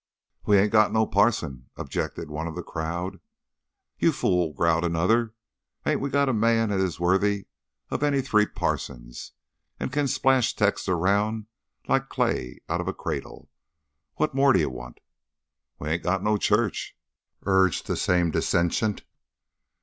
"We 0.47 0.57
hain't 0.57 0.71
got 0.71 0.91
no 0.91 1.05
parson," 1.05 1.69
objected 1.75 2.27
one 2.27 2.47
of 2.47 2.55
the 2.55 2.63
crowd. 2.63 3.19
"Ye 3.99 4.09
fool!" 4.09 4.51
growled 4.51 4.83
another, 4.83 5.35
"hain't 5.85 6.01
we 6.01 6.09
got 6.09 6.27
a 6.27 6.33
man 6.33 6.71
as 6.71 6.81
is 6.81 6.99
worth 6.99 7.23
any 8.01 8.21
three 8.23 8.47
parsons, 8.47 9.33
and 9.79 9.91
can 9.93 10.07
splash 10.07 10.55
texts 10.55 10.89
around 10.89 11.45
like 11.87 12.09
clay 12.09 12.61
out 12.67 12.81
o' 12.81 12.89
a 12.89 12.95
cradle. 12.95 13.51
What 14.15 14.33
more 14.33 14.53
d'ye 14.53 14.65
want?" 14.65 15.01
"We 15.77 15.89
hain't 15.89 16.01
got 16.01 16.23
no 16.23 16.35
church!" 16.37 16.97
urged 17.43 17.85
the 17.85 17.95
same 17.95 18.31
dissentient. 18.31 19.03